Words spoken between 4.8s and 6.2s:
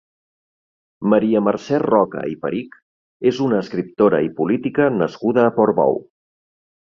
nascuda a Portbou.